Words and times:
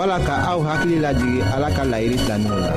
wala 0.00 0.16
ka 0.16 0.32
aw 0.32 0.58
hakili 0.64 0.96
lajigi 0.96 1.44
ala 1.44 1.68
ka 1.76 1.84
layiri 1.84 2.16
taninw 2.24 2.56
la 2.56 2.72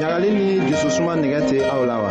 laɲagali 0.00 0.28
ni 0.38 0.46
jususuma 0.72 1.12
nigɛ 1.20 1.40
tɛ 1.48 1.56
aw 1.72 1.80
la 1.84 1.96
wa 2.02 2.10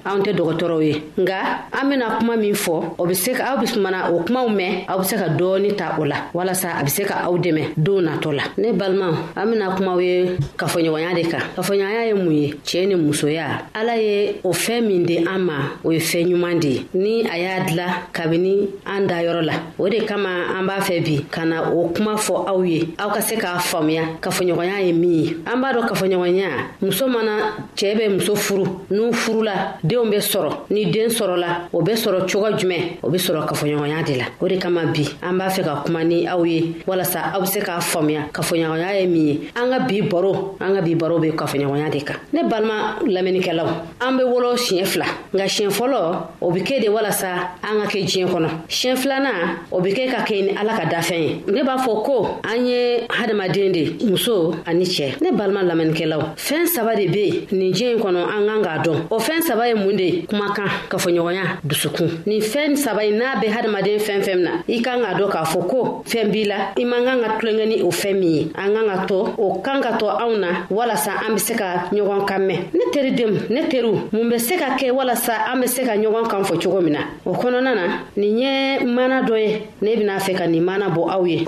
anw 0.07 0.21
tɛ 0.25 0.31
dɔgɔtɔrɔw 0.37 0.81
ye 0.81 0.93
nga 1.21 1.37
an 1.77 1.89
bena 1.89 2.05
kuma 2.17 2.35
min 2.37 2.53
fɔ 2.53 2.75
o 2.97 3.05
be 3.05 3.13
se 3.13 3.31
aw 3.33 3.57
be 3.57 3.65
o 4.13 4.23
kumaw 4.25 4.47
mɛn 4.49 4.85
aw 4.89 4.97
be 4.99 5.03
se 5.05 5.15
ka 5.17 5.25
dɔɔni 5.29 5.75
ta 5.77 5.95
o 5.99 6.03
la 6.05 6.15
walasa 6.33 6.77
a 6.79 6.83
be 6.83 6.89
se 6.89 7.03
ka 7.03 7.15
aw 7.25 7.37
dɛmɛ 7.37 7.73
don 7.77 8.01
natɔ 8.05 8.31
la 8.35 8.43
ne 8.57 8.71
balimaw 8.73 9.13
an 9.35 9.45
bena 9.51 9.75
kumaw 9.75 9.99
ye 10.03 10.37
kafoɲɔgɔnya 10.57 11.15
de 11.15 11.23
kan 11.29 11.41
kafoɲɔgɔnya 11.55 12.07
ye 12.07 12.13
mun 12.13 12.31
ye 12.33 12.51
cɛɛ 12.65 12.87
ni 12.87 12.95
musoya 12.95 13.45
ala 13.75 13.95
ye 13.95 14.35
o 14.43 14.49
fɛɛn 14.51 14.81
min 14.87 15.05
di 15.05 15.17
an 15.25 15.39
ma 15.45 15.53
o 15.83 15.91
ye 15.91 15.99
fɛɛn 15.99 16.29
ɲuman 16.29 16.59
di 16.59 16.85
ni 16.93 17.23
a 17.27 17.37
y'a 17.37 17.65
dila 17.65 17.85
kabini 18.11 18.69
an 18.85 19.05
da 19.07 19.15
yɔrɔ 19.21 19.41
la 19.45 19.53
o 19.77 19.87
de 19.87 19.99
kama 20.03 20.29
an 20.57 20.65
b'a 20.67 20.79
fɛ 20.79 21.03
bi 21.05 21.25
ka 21.29 21.43
na 21.45 21.69
o 21.71 21.89
kuma 21.95 22.15
fɔ 22.15 22.33
aw 22.47 22.61
ye 22.63 22.89
aw 22.97 23.09
ka 23.13 23.19
se 23.21 23.35
k'a 23.35 23.57
faamuya 23.59 24.03
kafoɲɔgɔnya 24.21 24.81
ye 24.85 24.93
min 24.93 25.13
ye 25.23 25.29
an 25.45 25.61
b'a 25.61 25.73
dɔn 25.73 25.87
kafoɲɔgɔnya 25.89 26.47
muso 26.81 27.07
mana 27.07 27.53
cɛɛ 27.77 27.95
bɛ 27.99 28.09
muso 28.17 28.35
furu 28.35 28.65
n'u 28.89 29.11
furula 29.13 29.75
denw 29.91 30.05
bɛ 30.11 30.19
sɔrɔ 30.31 30.49
ni 30.69 30.85
den 30.91 31.09
sɔrɔla 31.09 31.47
o 31.73 31.81
bɛ 31.81 31.93
sɔrɔ 32.03 32.19
cogo 32.31 32.47
jumɛn 32.59 32.83
o 33.03 33.09
bɛ 33.09 33.17
sɔrɔ 33.25 33.45
kafoɲɔgɔnya 33.49 34.03
de 34.07 34.13
la 34.15 34.25
o 34.39 34.47
de 34.47 34.57
kama 34.57 34.85
bi 34.93 35.03
an 35.21 35.37
b'a 35.37 35.49
fɛ 35.49 35.63
ka 35.65 35.83
kuma 35.85 36.03
ni 36.05 36.25
aw 36.27 36.41
ye 36.45 36.75
walasa 36.87 37.19
aw 37.33 37.41
bɛ 37.41 37.45
se 37.47 37.59
k'a 37.59 37.81
faamuya 37.91 38.21
kafoɲɔgɔnya 38.33 38.99
ye 39.01 39.07
min 39.07 39.27
ye 39.27 39.39
an 39.55 39.69
ka 39.69 39.79
bi 39.87 40.01
baro 40.01 40.55
an 40.61 40.75
ka 40.75 40.81
bi 40.81 40.93
baro 40.95 41.19
be 41.19 41.31
kafoɲɔgɔnya 41.31 41.89
de 41.91 41.99
kan 42.05 42.15
ne 42.31 42.43
balima 42.43 42.95
lamɛnnikɛlaw 43.05 43.67
an 43.99 44.11
bɛ 44.17 44.23
wolo 44.31 44.53
siɲɛ 44.55 44.85
fila 44.87 45.05
nka 45.33 45.43
siɲɛ 45.43 45.69
fɔlɔ 45.71 46.15
o 46.39 46.51
bɛ 46.51 46.63
kɛ 46.65 46.81
de 46.83 46.87
walasa 46.89 47.27
an 47.63 47.81
ka 47.83 47.87
kɛ 47.89 48.05
diɲɛ 48.05 48.27
kɔnɔ 48.31 48.47
siɲɛ 48.69 48.95
filanan 48.97 49.57
o 49.71 49.81
bɛ 49.81 49.91
kɛ 49.93 50.07
ka 50.11 50.17
kɛ 50.23 50.35
ni 50.45 50.51
ala 50.55 50.71
ka 50.77 50.85
dafɛn 50.87 51.19
ye 51.19 51.41
ne 51.51 51.63
b'a 51.63 51.75
fɔ 51.75 52.03
ko 52.05 52.39
an 52.45 52.65
ye 52.65 53.01
hadamaden 53.09 53.73
de 53.99 54.05
muso 54.05 54.53
ani 54.65 54.85
cɛ 54.85 55.19
ne 55.21 55.31
balima 55.35 55.63
lamɛnnikɛlaw 55.65 56.37
fɛn 56.37 56.65
saba 56.67 56.95
de 56.95 57.07
bɛ 57.09 57.25
yen 57.49 57.59
nin 57.59 57.71
diɲɛ 57.73 57.95
in 57.95 57.99
kɔnɔ 57.99 58.21
an 58.23 58.41
kan 58.47 58.61
k'a 58.63 58.79
dɔn 58.87 58.97
o 59.11 59.19
fɛn 59.19 59.41
saba 59.41 59.67
ye 59.67 59.75
mun 59.81 59.97
de 59.97 60.23
kumakan 60.29 60.69
kafoɲɔgɔnya 60.89 61.59
dusukun 61.65 62.23
nin 62.25 62.41
fɛn 62.41 62.75
saba 62.77 63.03
yi 63.03 63.11
n'a 63.13 63.37
bɛ 63.41 63.47
hadamaden 63.51 63.97
fɛn 63.99 64.21
fɛn 64.21 64.37
na 64.39 64.51
i 64.69 64.81
kan 64.81 65.01
ka 65.01 65.13
dɔn 65.17 65.29
k'a 65.29 65.43
fɔ 65.45 65.59
ko 65.69 66.03
fɛn 66.05 66.29
b'i 66.31 66.45
la 66.45 66.57
i 66.77 66.85
man 66.85 67.03
kan 67.03 67.17
ka 67.21 67.29
tulonkɛ 67.39 67.65
ni 67.67 67.81
o 67.81 67.87
fɛn 67.89 68.13
min 68.19 68.31
ye 68.31 68.43
an 68.55 68.73
kan 68.75 68.85
ka 68.89 69.05
to 69.05 69.15
o 69.37 69.59
kan 69.61 69.81
ka 69.81 69.97
to 69.97 70.05
anw 70.07 70.37
na 70.39 70.49
walasa 70.69 71.13
an 71.27 71.33
be 71.33 71.39
se 71.39 71.53
ka 71.55 71.89
ɲɔgɔn 71.91 72.25
kan 72.27 72.39
mɛn 72.41 72.59
ne 72.73 72.83
teri 72.93 73.11
denw 73.15 73.31
ne 73.49 73.61
teriw 73.69 73.95
mun 74.13 74.29
be 74.29 74.37
se 74.39 74.57
ka 74.57 74.77
kɛ 74.77 74.91
walasa 74.91 75.51
an 75.51 75.59
be 75.61 75.67
se 75.67 75.83
ka 75.83 75.91
ɲɔgɔn 75.97 76.27
kan 76.29 76.43
fɔ 76.43 76.61
cogo 76.61 76.81
min 76.83 76.93
na 76.93 77.01
o 77.25 77.33
kɔnɔna 77.33 77.71
na 77.75 77.85
nin 78.15 78.37
ye 78.37 78.79
mana 78.85 79.21
dɔ 79.21 79.35
ye 79.39 79.61
ne 79.81 79.95
bena 79.97 80.17
fɛ 80.17 80.35
ka 80.37 80.45
nin 80.47 80.63
mana 80.63 80.89
bɔ 80.89 81.01
aw 81.11 81.23
ye 81.25 81.45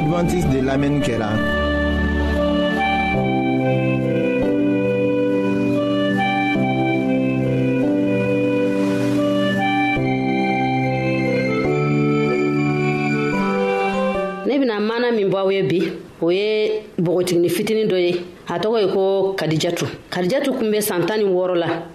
adventiste 0.00 0.48
de 0.56 0.60
lamɛnni 0.62 1.00
kɛra 1.06 1.28
ne 14.46 14.58
bena 14.58 14.80
mana 14.80 15.12
min 15.12 15.28
bɔaw 15.28 15.48
ye 15.54 15.62
bi 15.68 15.92
o 16.22 16.30
ye 16.30 16.80
bogotigini 16.98 17.48
fitinin 17.50 17.86
dɔ 17.90 17.96
ye 17.96 18.24
a 18.48 18.58
tɔgɔ 18.58 18.78
ye 18.82 18.88
ko 18.94 19.34
kadijatu 19.38 19.84
kadijatu 20.12 20.52
kun 20.56 20.70
be 20.70 20.80
san 20.80 21.04
tan 21.06 21.18
ni 21.18 21.24
wɔɔrɔ 21.24 21.54
la 21.58 21.68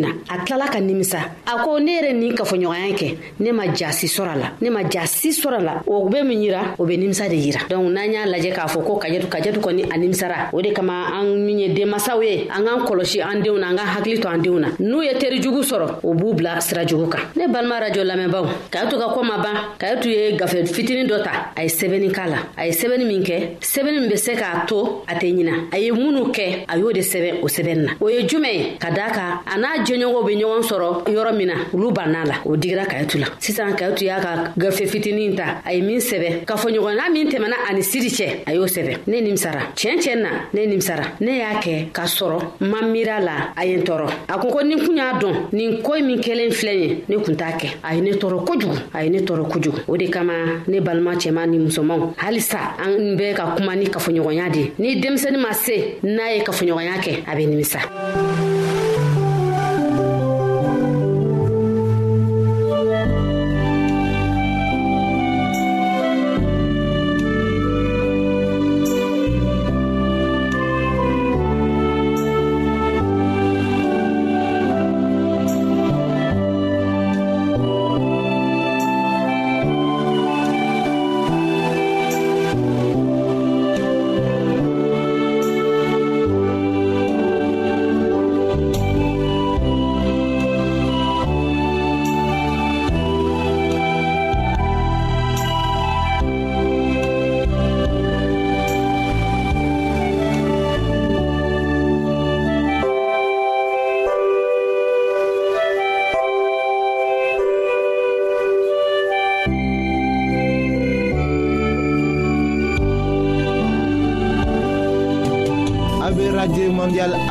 na 0.00 0.08
a 0.28 0.42
tilala 0.44 0.66
ka 0.66 0.80
nimisa 0.80 1.18
a 1.46 1.52
ko 1.64 1.78
ne 1.78 2.00
yɛrɛ 2.00 2.12
nin 2.14 2.34
kafoɲɔgɔnya 2.34 2.96
kɛ 2.98 3.16
ne 3.40 3.52
ma 3.52 3.64
jasi 3.68 4.06
sɔrɔ 4.08 4.34
la 4.40 4.48
ne 4.60 4.70
ma 4.70 4.82
jasi 4.88 5.30
sɔrɔ 5.30 5.62
la 5.62 5.82
o 5.86 6.08
be 6.08 6.22
min 6.22 6.40
yira 6.42 6.74
o 6.78 6.84
be 6.86 6.96
nimisa 6.96 7.28
de 7.28 7.34
yira 7.36 7.60
donc 7.68 7.90
n'an 7.90 8.10
y'a 8.12 8.24
lajɛ 8.26 8.52
k'a 8.54 8.66
fɔ 8.68 8.84
ko 8.86 8.96
kajatu 8.98 9.26
kajatu 9.28 9.60
kɔni 9.60 9.84
a 9.84 9.94
nimisara 9.98 10.50
o 10.52 10.60
de 10.60 10.70
kama 10.72 10.92
an 11.12 11.26
min 11.46 11.58
ye 11.58 11.68
denmasaw 11.74 12.22
ye 12.22 12.48
an 12.48 12.64
k'an 12.64 12.84
kɔlɔsi 12.86 13.22
an 13.24 13.40
denw 13.42 13.58
na 13.60 13.70
an 13.70 13.76
k'an 13.76 13.88
hakili 13.96 14.20
to 14.22 14.28
an 14.28 14.38
denw 14.42 14.58
na 14.60 14.68
n'u 14.78 15.02
ye 15.04 15.12
teri 15.18 15.40
jugu 15.42 15.60
sɔrɔ 15.62 16.00
o 16.04 16.14
b'u 16.14 16.34
bila 16.36 16.60
sira 16.60 16.84
jugu 16.86 17.08
kan 17.10 17.20
ne 17.36 17.46
balima 17.48 17.80
rajo 17.80 18.02
lamɛnbaw 18.04 18.44
kayatu 18.70 18.96
ka 18.98 19.12
ko 19.12 19.22
ma 19.22 19.38
ban 19.42 19.76
kayatu 19.78 20.06
ye 20.08 20.36
gafe 20.36 20.64
fitinin 20.68 21.06
dɔ 21.08 21.22
ta 21.24 21.52
a 21.56 21.62
ye 21.62 21.68
sɛbɛnni 21.68 22.10
k'a 22.12 22.26
la 22.30 22.38
a 22.56 22.66
ye 22.66 22.72
sɛbɛnni 22.72 23.06
min 23.06 23.22
kɛ 23.24 23.56
sɛbɛnni 23.60 24.00
min 24.00 24.08
be 24.08 24.16
se 24.16 24.32
k'a 24.34 24.66
to 24.66 25.02
a 25.08 25.14
tɛ 25.14 25.34
ɲina 25.34 25.68
a 25.74 25.78
ye 25.78 25.90
minnu 25.92 26.30
kɛ 26.32 26.64
a 26.68 26.78
y'o 26.78 26.92
de 26.92 27.00
sɛbɛn 27.00 27.42
o 27.42 27.46
sɛbɛnni 27.46 27.82
na 27.84 27.92
o 28.00 28.08
ye 28.08 28.26
jumɛn 28.26 28.78
ka 28.80 28.90
daa 28.90 29.08
a 29.46 29.58
n'a 29.58 29.82
jɛɲɔgɔnw 29.90 30.24
be 30.26 30.32
ɲɔgɔn 30.40 30.62
sɔrɔ 30.62 31.10
yɔrɔ 31.10 31.32
min 31.36 31.46
na 31.48 31.54
olu 31.74 31.92
banna 31.92 32.24
la 32.24 32.34
o 32.44 32.56
digira 32.56 32.84
kayitu 32.86 33.18
la 33.18 33.26
sisan 33.40 33.74
kayitu 33.74 34.04
y'a 34.06 34.20
ka 34.20 34.52
gafe 34.56 34.86
fitinin 34.86 35.34
ta 35.36 35.62
a 35.64 35.72
ye 35.74 35.80
min 35.82 35.98
sɛbɛ 35.98 36.44
k'a 36.46 36.56
fɔ 36.56 36.68
ɲɔgɔnna 36.74 37.12
min 37.12 37.28
tɛmɛna 37.28 37.54
ani 37.70 37.82
siri 37.82 38.08
cɛ 38.08 38.42
a 38.46 38.54
y'o 38.54 38.66
sɛbɛ 38.66 38.98
ne 39.08 39.20
nimisara 39.20 39.60
tiɲɛ 39.74 39.98
tiɲɛ 40.00 40.16
na 40.22 40.28
ne 40.52 40.66
nimisara 40.66 41.02
ne 41.20 41.38
y'a 41.38 41.60
kɛ 41.60 41.90
k'a 41.92 42.04
sɔrɔ 42.06 42.38
ma 42.60 42.80
miira 42.82 43.20
la 43.22 43.52
a 43.56 43.64
ye 43.66 43.74
n 43.76 43.82
tɔɔrɔ 43.82 44.08
a 44.28 44.38
ko 44.38 44.48
ko 44.50 44.60
ni 44.62 44.76
kun 44.76 44.96
y'a 44.96 45.12
dɔn 45.18 45.34
nin 45.52 45.82
koyi 45.82 46.02
min 46.02 46.20
kelen 46.20 46.50
filɛ 46.50 46.74
ye 46.74 47.04
ne 47.08 47.16
kun 47.24 47.34
t'a 47.34 47.52
kɛ 47.58 47.74
a 47.82 47.94
ye 47.94 48.00
ne 48.00 48.12
tɔɔrɔ 48.12 48.44
kojugu 48.46 48.78
a 48.94 49.02
ye 49.04 49.10
ne 49.10 49.18
tɔɔrɔ 49.18 49.48
kojugu 49.50 49.78
o 49.88 49.96
de 49.96 50.08
kama 50.08 50.32
ne 50.68 50.80
balima 50.80 51.14
cɛman 51.16 51.48
ni 51.48 51.58
musomanw 51.58 52.12
halisa 52.16 52.76
an 52.78 53.16
bɛ 53.18 53.34
ka 53.34 53.54
kuma 53.56 53.74
ni 53.74 53.86
kafoɲɔgɔnya 53.86 54.50
de 54.52 54.72
ni 54.78 55.00
denmisɛni 55.00 55.38
ma 55.40 55.52
se 55.52 55.98
n'a 56.02 56.34
ye 56.38 56.42
kafoɲɔgɔnya 56.44 57.00
kɛ 57.02 57.24
a 57.26 57.34
be 57.36 57.46
nimisa 57.46 57.78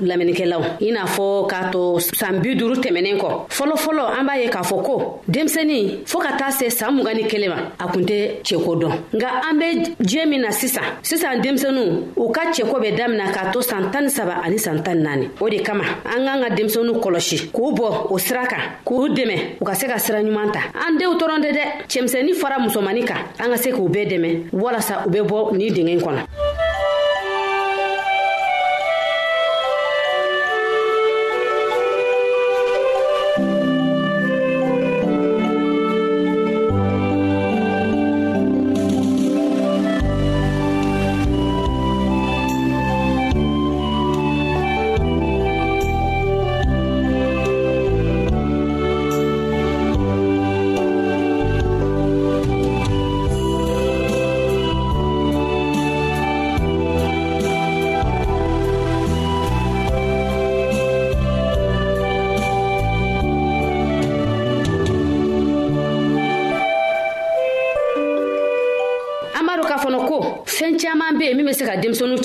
lamɛnnikɛlaw 0.00 0.62
i 0.86 0.90
n'a 0.92 1.04
fɔ 1.06 1.46
k'a 1.48 1.70
to 1.70 1.98
saan 2.00 2.40
bi 2.42 2.54
duru 2.54 2.74
tɛmɛnen 2.82 3.16
kɔ 3.20 3.28
fɔlɔfɔlɔ 3.48 4.04
an 4.18 4.24
b'a 4.28 4.36
ye 4.42 4.48
k'a 4.50 4.62
fɔ 4.70 4.82
ko 4.84 5.20
denmisɛni 5.30 6.04
fɔɔ 6.06 6.22
ka 6.22 6.32
taa 6.38 6.50
se 6.50 6.66
saan 6.70 6.96
muga 6.96 7.14
ni 7.14 7.24
kelen 7.24 7.50
ma 7.50 7.56
a 7.78 7.86
kun 7.92 8.02
tɛ 8.06 8.42
cɛko 8.42 8.72
dɔn 8.82 8.92
nga 9.14 9.28
an 9.48 9.58
be 9.58 9.64
diɲɛ 10.04 10.26
min 10.28 10.40
na 10.42 10.48
sisan 10.50 10.84
sisan 11.02 11.40
denmisɛnu 11.42 12.12
u 12.16 12.30
ka 12.32 12.42
cɛko 12.52 12.78
bɛ 12.82 12.96
damina 12.98 13.30
k'a 13.32 13.50
to 13.52 13.58
saan 13.60 13.90
tan 13.92 14.02
ni 14.04 14.10
saba 14.10 14.40
ani 14.44 14.56
saan 14.58 14.82
tan 14.84 14.96
ni 14.98 15.02
naani 15.08 15.28
o 15.40 15.48
de 15.48 15.58
kama 15.62 15.84
an 16.04 16.20
k'an 16.24 16.40
ka 16.48 16.54
denmisɛnu 16.54 17.00
kɔlɔsi 17.02 17.50
k'u 17.50 17.72
bɔ 17.76 18.06
o 18.10 18.18
sira 18.18 18.46
kan 18.46 18.72
k'u 18.86 19.08
dɛmɛ 19.14 19.58
u 19.60 19.64
ka 19.64 19.74
se 19.74 19.86
ka 19.86 19.98
sira 19.98 20.22
ɲuman 20.22 20.52
ta 20.52 20.60
an 20.86 20.98
denw 20.98 21.16
tɔrɔn 21.18 21.40
tɛ 21.40 21.52
dɛ 21.54 21.86
cɛmisɛni 21.88 22.34
fara 22.34 22.56
musomani 22.58 23.04
kan 23.06 23.22
an 23.38 23.50
ka 23.50 23.56
se 23.56 23.70
k'u 23.70 23.88
bɛɛ 23.88 24.08
dɛmɛ 24.10 24.50
walasa 24.52 25.04
u 25.06 25.10
be 25.10 25.18
bɔ 25.18 25.52
nin 25.56 25.72
dingɛ 25.74 26.00
kɔnɔ 26.02 26.26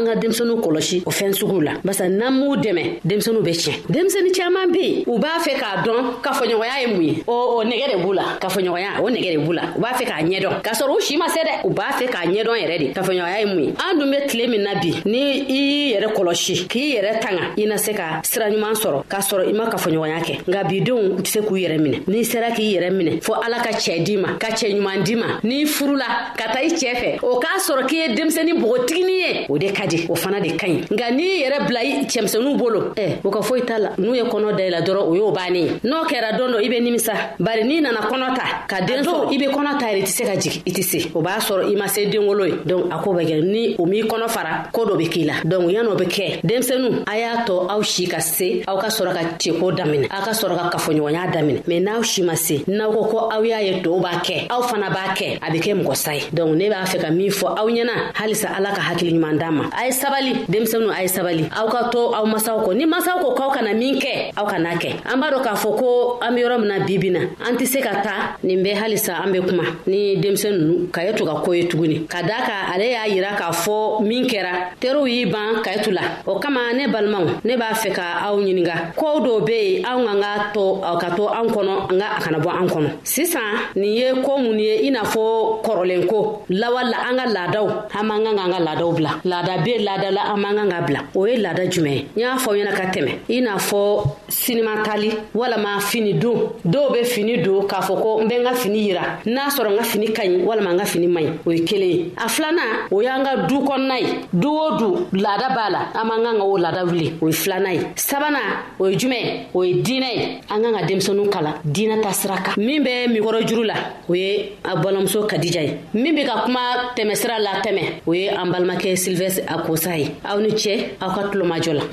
an 0.00 0.06
ka 0.06 0.14
denmisɛnninw 0.16 0.60
kɔlɔsi 0.64 1.02
o 1.06 1.10
fɛn 1.10 1.32
sugu 1.34 1.60
la 1.60 1.72
barisa 1.84 2.08
n'an 2.08 2.32
m'u 2.34 2.56
dɛmɛ 2.56 3.00
denmisɛnninw 3.04 3.42
bɛ 3.46 3.52
tiɲɛ 3.52 3.74
denmisɛni 3.88 4.30
caaman 4.36 4.72
be 4.72 4.78
yen 4.78 5.02
u 5.06 5.18
b'a 5.18 5.38
fɛ 5.40 5.52
k'a 5.58 5.82
dɔn 5.84 5.98
kafoɲɔgɔnya 6.22 6.76
ye 6.80 6.86
mun 6.94 7.02
ye 7.02 7.22
o 7.26 7.56
o 7.60 7.64
nɛgɛ 7.64 7.86
de 7.92 7.96
b'u 8.02 8.12
la 8.14 8.22
kafoɲɔgɔnya 8.40 9.00
o 9.02 9.08
nɛgɛ 9.10 9.36
de 9.36 9.38
b'u 9.38 9.52
la 9.54 9.62
u 9.76 9.80
b'a 9.80 9.92
fɛ 9.94 10.04
k'a 10.04 10.22
ɲɛdɔn 10.24 10.62
k'a 10.62 10.72
sɔrɔ 10.72 10.94
u 10.96 11.00
si 11.00 11.16
ma 11.16 11.28
se 11.28 11.40
dɛ 11.40 11.52
u 11.66 11.70
b'a 11.70 11.90
fɛ 11.98 12.06
k'a 12.08 12.26
ɲɛdɔn 12.26 12.56
yɛrɛ 12.62 12.78
de 12.78 12.86
kafoɲɔgɔnya 12.94 13.38
ye 13.38 13.44
mun 13.46 13.64
ye 13.64 13.72
an 13.78 13.98
dun 13.98 14.10
be 14.10 14.26
tile 14.26 14.46
min 14.48 14.62
na 14.62 14.74
bi 14.80 14.90
ni 15.04 15.44
i 15.48 15.94
yɛrɛ 16.00 16.12
kɔlɔsi 16.14 16.66
k'i 16.68 16.96
yɛrɛ 16.96 17.20
tanga 17.20 17.42
i 17.58 17.64
na 17.66 17.76
se 17.76 17.92
ka 17.92 18.20
sira 18.24 18.50
ɲuman 18.50 18.74
sɔrɔ 18.74 19.04
k'a 19.08 19.20
sɔrɔ 19.20 19.48
i 19.48 19.52
ma 19.52 19.68
kafoɲɔgɔnya 19.68 20.20
kɛ 20.22 20.48
nka 20.48 20.64
bidenw 20.64 21.20
tɛ 21.22 21.26
se 21.28 21.40
k'u 21.40 21.56
yɛrɛ 21.56 21.78
minɛ 21.80 21.98
n'i 22.06 22.24
sera 22.26 22.50
k'i 22.50 22.74
yɛrɛ 22.74 22.90
minɛ 22.92 23.20
fɔɔ 23.22 23.36
ala 23.44 23.58
ka 23.62 23.70
cɛɛ 23.70 24.02
di 24.04 24.16
ma 24.16 24.36
ka 24.38 24.48
cɛɛ 24.48 24.74
ɲuman 24.80 25.02
di 25.04 25.14
ma 25.16 25.26
n'i 25.42 25.66
furula 25.66 26.32
ka 26.36 26.44
taa 26.52 26.58
i 26.62 26.66
cɛɛ 26.68 26.94
fɛ 27.00 27.18
o 27.24 27.38
k'a 27.38 27.58
sɔrɔ 27.60 27.86
k'i 27.86 27.96
ye 28.00 28.14
denmisɛni 28.16 28.52
bogotiginin 28.58 29.18
ye 29.20 29.46
o 29.48 29.58
de 29.58 29.70
ka 29.72 29.86
di 29.90 30.06
o 30.08 30.14
fana 30.14 30.38
de 30.40 30.50
ka 30.56 30.66
ɲi 30.66 30.78
nka 30.94 31.08
n'i 31.10 31.28
yɛrɛ 31.42 31.58
bila 31.66 31.80
cɛmisɛnu 32.10 32.56
bolo 32.56 32.92
ɛ 32.96 33.18
o 33.24 33.30
ka 33.30 33.42
foyi 33.42 33.62
t'a 33.66 33.78
la 33.78 33.90
n'u 33.98 34.14
ye 34.14 34.22
kɔnɔ 34.22 34.70
la 34.70 34.80
dɔrɔn 34.80 35.04
o 35.10 35.14
y'o 35.14 35.30
bani 35.32 35.60
ye 35.66 35.70
n'o 35.84 36.04
kɛra 36.06 36.30
dɔn 36.38 36.52
dɔ 36.54 36.64
i 36.64 36.68
be 36.68 36.78
nimisa 36.80 37.12
bari 37.38 37.64
n'i 37.64 37.80
nana 37.80 38.00
kɔnɔ 38.06 38.34
ta 38.36 38.44
ka 38.68 38.80
den 38.86 39.02
sɔrɔ 39.04 39.32
i 39.32 39.38
be 39.38 39.46
kɔnɔ 39.48 39.78
ta 39.78 39.86
yɛrɛ 39.92 39.98
i 39.98 40.02
tɛ 40.02 40.06
se 40.06 40.22
ka 40.24 40.34
jigi 40.36 40.62
i 40.66 40.70
tɛ 40.72 40.82
se 40.84 41.10
o 41.14 41.20
b'a 41.22 41.36
sɔrɔ 41.40 41.72
i 41.72 41.76
ma 41.76 41.86
se 41.88 42.06
denwolo 42.10 42.44
ye 42.48 42.54
donk 42.66 42.86
a 42.92 42.98
ko 42.98 43.10
bɛ 43.12 43.42
ni 43.42 43.76
o 43.78 43.86
m'i 43.86 44.02
kɔnɔ 44.04 44.28
fara 44.30 44.64
koo 44.72 44.84
dɔ 44.86 44.96
be 44.98 45.06
k'i 45.08 45.24
la 45.26 45.32
donk 45.44 45.70
yan'o 45.70 45.94
be 45.98 46.04
kɛ 46.06 46.40
denmisɛnu 46.44 47.04
a 47.08 47.18
y'a 47.18 47.36
tɔ 47.44 47.66
aw 47.68 47.82
si 47.82 48.06
ka 48.06 48.20
se 48.20 48.62
aw 48.68 48.78
ka 48.78 48.86
sɔrɔ 48.88 49.12
ka 49.14 49.20
ceko 49.38 49.72
daminɛ 49.76 50.06
aw 50.10 50.24
ka 50.24 50.30
sɔrɔ 50.32 50.56
ka 50.56 50.70
kafoɲɔgɔnya 50.78 51.30
daminɛ 51.34 51.62
mɛn 51.66 51.80
n'aw 51.82 52.02
si 52.04 52.22
ma 52.22 52.34
se 52.36 52.62
n'aw 52.68 52.92
ko 52.92 53.04
ko 53.10 53.18
aw 53.30 53.42
y'a 53.42 53.60
ye 53.62 53.82
tow 53.82 53.98
b'a 54.00 54.20
kɛ 54.22 54.46
aw 54.50 54.62
fana 54.62 54.90
b'a 54.94 55.14
kɛ 55.16 55.38
a 55.40 55.50
be 55.50 55.58
kɛ 55.58 55.74
mɔgɔ 55.82 55.94
sa 55.96 56.12
ye 56.14 56.22
donk 56.34 56.54
ne 56.56 56.68
b'a 56.68 56.84
fɛ 56.84 56.98
ka 57.00 57.10
min 57.10 57.30
fɔ 57.30 57.46
aw 57.58 57.66
ɲɛna 57.68 58.12
halisa 58.14 58.48
ala 58.56 58.72
ka 58.74 58.80
hakiliɲuman 58.82 59.38
d'a 59.38 59.50
ma 59.50 59.69
a 59.76 59.86
ye 59.86 59.92
sabali 59.92 60.44
denmisɛnu 60.48 60.90
a 60.90 61.02
ye 61.02 61.08
sabali 61.08 61.44
aw 61.56 61.66
ka 61.68 61.90
to 61.90 61.98
aw 62.12 62.24
masaw 62.26 62.58
kɔ 62.64 62.70
ni 62.76 62.84
masaw 62.86 63.16
ko 63.22 63.34
k'aw 63.34 63.50
kana 63.54 63.74
min 63.74 63.98
kɛ 64.00 64.32
aw 64.36 64.44
kana 64.46 64.74
kɛ 64.74 64.90
an 65.04 65.20
b'a 65.20 65.28
dɔ 65.30 65.40
k'a 65.44 65.54
fɔ 65.54 65.70
ko 65.78 66.18
an 66.20 66.34
be 66.34 66.40
yɔrɔ 66.40 66.60
mina 66.60 66.78
na 66.78 66.84
bibi 66.86 67.08
an 67.16 67.54
tɛ 67.56 67.66
se 67.66 67.80
ka 67.80 68.02
ta 68.02 68.14
nin 68.42 68.62
bɛ 68.64 68.74
halisa 68.76 69.14
an 69.24 69.32
be 69.32 69.40
kuma 69.40 69.64
ni 69.86 70.16
denmisɛn 70.20 70.52
nunu 70.60 70.90
ka 70.92 71.00
ye 71.02 71.12
to 71.12 71.24
ka 71.24 71.42
ko 71.44 71.52
ye 71.52 71.68
tuguni 71.68 72.06
ka 72.08 72.22
da 72.22 72.42
ka 72.46 72.72
ale 72.74 72.90
y'a 72.90 73.06
yira 73.08 73.32
k'a 73.36 73.50
fɔ 73.64 74.02
min 74.06 74.26
kɛra 74.26 74.74
teriw 74.80 75.06
y'i 75.08 75.24
ban 75.26 75.62
ka 75.62 75.78
tu 75.82 75.90
la 75.90 76.02
o 76.26 76.38
kama 76.38 76.72
ne 76.74 76.86
balimaw 76.88 77.24
ne 77.44 77.56
b'a 77.56 77.70
fɛ 77.74 77.92
ka 77.92 78.26
aw 78.26 78.36
ɲininga 78.38 78.94
kow 78.96 79.20
dɔ 79.20 79.44
be 79.46 79.52
yen 79.78 79.84
anw 79.86 80.02
n 80.14 80.20
ka 80.22 80.50
to 80.52 80.80
ka 81.00 81.10
to 81.16 81.26
an 81.28 81.46
kɔnɔ 81.48 81.92
an 81.92 81.98
ka 82.00 82.06
a 82.18 82.22
kana 82.22 82.38
bɔ 82.40 82.50
an 82.60 82.66
kɔnɔ 82.68 82.88
sisan 83.06 83.56
nin 83.76 83.92
ye 83.94 84.22
koo 84.22 84.36
mun 84.38 84.58
ye 84.58 84.86
i 84.86 84.90
n'a 84.90 85.02
fɔ 85.02 85.62
kɔrɔlen 85.64 86.06
ko 86.08 86.42
lawala 86.50 86.96
an 87.08 87.16
ka 87.16 87.26
laadaw 87.34 87.66
an 87.98 88.02
man 88.06 88.24
kan 88.24 88.36
ka 88.36 88.42
an 88.44 88.52
ka 88.52 88.58
laadaw 88.60 88.92
bila 88.96 89.10
laada 89.24 89.59
be 89.64 89.78
laadala 89.78 90.32
an 90.32 90.36
man 90.40 90.56
kan 90.56 90.68
ka 90.68 90.78
bila 90.82 91.00
o 91.14 91.26
ye 91.26 91.36
laada 91.36 91.66
jumɛn 91.68 91.92
ye 91.92 92.06
n 92.16 92.20
y'a 92.20 92.34
fɔ 92.36 92.50
ɲɛna 92.56 92.72
ka 92.74 92.84
tɛmɛ 92.92 93.12
i 93.28 93.40
n'a 93.40 93.56
fɔ 93.56 94.04
sinimakali 94.28 95.10
walama 95.34 95.80
fini 95.80 96.14
don 96.18 96.50
dɔw 96.64 96.92
be 96.92 97.00
fini 97.04 97.38
don 97.44 97.66
k'a 97.68 97.80
fɔ 97.80 98.02
ko 98.02 98.20
n 98.22 98.28
be 98.28 98.34
n 98.36 98.44
ka 98.44 98.54
fini 98.54 98.78
yira 98.90 99.20
n'a 99.26 99.48
sɔrɔ 99.48 99.70
n 99.72 99.76
ka 99.76 99.84
fini 99.84 100.06
ka 100.12 100.22
ɲi 100.22 100.42
walama 100.44 100.72
n 100.74 100.78
ka 100.78 100.84
fini 100.84 101.06
man 101.06 101.24
ɲi 101.24 101.32
o 101.46 101.50
ye 101.52 101.58
kelen 101.64 101.88
ye 101.90 102.12
a 102.16 102.24
filanan 102.28 102.88
o 102.90 103.00
y'an 103.02 103.22
ka 103.24 103.36
du 103.48 103.58
kɔnɔna 103.60 104.00
ye 104.00 104.06
du 104.32 104.48
o 104.48 104.78
du 104.78 105.06
laada 105.18 105.48
b'a 105.54 105.70
la 105.70 105.80
an 106.00 106.04
man 106.08 106.22
kan 106.24 106.38
ka 106.38 106.44
o 106.44 106.56
laada 106.56 106.84
wuli 106.90 107.12
o 107.22 107.26
ye 107.28 107.32
filanan 107.32 107.74
ye 107.74 107.80
sabanan 107.96 108.64
o 108.78 108.86
ye 108.88 108.96
jumɛn 108.96 109.46
o 109.54 109.62
ye 109.64 109.82
diinɛ 109.82 110.08
ye 110.16 110.24
an 110.50 110.62
kan 110.62 110.72
ka 110.74 110.86
denmisɛnu 110.86 111.28
kalan 111.30 111.54
diinɛ 111.64 112.00
ta 112.02 112.10
sira 112.12 112.36
kan 112.36 112.54
min 112.56 112.82
be 112.82 113.06
mikɔrɔ 113.08 113.46
juru 113.46 113.64
la 113.66 113.74
o 114.08 114.12
ye 114.14 114.56
a 114.64 114.76
balimamuso 114.76 115.26
kadija 115.28 115.62
ye 115.64 115.76
min 115.94 116.14
be 116.14 116.24
ka 116.24 116.44
kuma 116.44 116.92
tɛmɛsira 116.96 117.38
la 117.42 117.60
tɛmɛ 117.62 118.00
o 118.06 118.12
ye 118.14 118.28
an 118.28 118.50
balimakɛ 118.52 118.96
silvɛs 118.96 119.40
a 119.52 119.56
kosa 119.66 119.92
ye 119.98 120.06
aw 120.30 120.38
ni 120.42 120.50
cɛ 120.62 120.74
aw 121.02 121.10
ka 121.16 121.22
la 121.26 121.90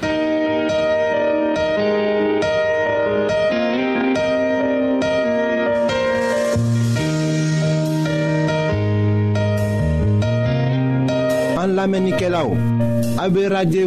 an 11.57 11.69
lamɛnnikɛlaw 11.77 12.49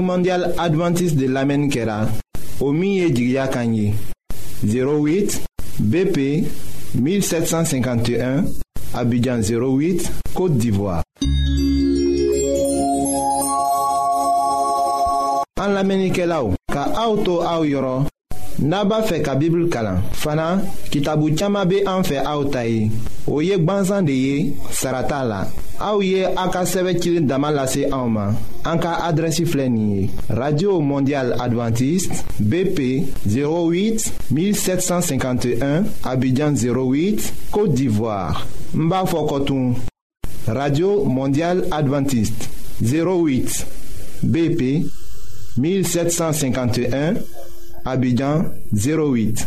mondial 0.03 0.43
advantiste 0.59 1.17
de 1.19 1.27
lamɛnni 1.29 1.69
kɛra 1.71 2.09
o 2.61 2.73
min 2.73 2.93
ye 3.01 3.07
jigiya 3.15 3.47
08 3.55 5.47
bp 5.93 6.19
1751 6.99 8.45
abidjan 8.95 9.39
08 9.47 10.11
côte 10.35 10.59
d'ivoire 10.59 11.05
lamɛnnikɛlaw 15.81 16.47
ka 16.75 16.83
aw 17.03 17.13
to 17.25 17.35
aw 17.53 17.63
yɔrɔ 17.73 17.95
n'a 18.69 18.85
b'a 18.89 18.99
fɛ 19.09 19.17
ka 19.25 19.33
bibulu 19.41 19.67
kalan 19.75 19.99
fana 20.23 20.47
kitabu 20.93 21.27
caaman 21.39 21.67
be 21.71 21.77
an 21.93 22.03
fɛ 22.09 22.17
aw 22.33 22.41
ta 22.53 22.61
ye 22.73 22.91
o 23.27 23.41
ye 23.41 23.55
gwanzan 23.65 24.05
de 24.05 24.13
ye 24.27 24.35
sara 24.71 25.03
t'a 25.11 25.25
la 25.31 25.41
aw 25.89 25.97
ye 26.03 26.23
aw 26.41 26.49
ka 26.55 26.61
sɛbɛ 26.73 26.93
cilin 27.01 27.27
dama 27.31 27.49
lase 27.51 27.83
anw 27.97 28.09
ma 28.17 28.25
an 28.71 28.79
ka 28.83 28.91
adrɛsi 29.09 29.45
filɛ 29.51 29.67
nin 29.75 29.91
ye 29.95 30.11
radio 30.41 30.81
mondial 30.81 31.29
advantiste 31.47 32.15
bp 32.51 32.79
08 33.25 34.11
1751 34.33 35.85
abijan 36.11 36.53
08 36.55 37.33
côte 37.55 37.73
d'ivoire 37.79 38.45
n 38.75 38.89
b'a 38.91 39.05
fɔ 39.11 39.19
kɔtun 39.31 39.65
radio 40.59 41.05
mondial 41.05 41.59
advantiste 41.79 42.41
08 42.83 43.65
bp 44.33 44.61
1751, 45.59 47.15
Abidjan 47.85 48.51
08. 48.73 49.47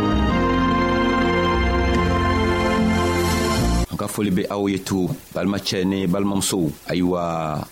ka 4.01 4.09
foli 4.09 4.33
be 4.33 4.43
aw 4.49 4.65
ye 4.65 4.81
tugun 4.81 5.13
balimacɛ 5.33 5.77
ni 5.85 5.99
balimamusow 6.09 6.65
ayiwa 6.89 7.21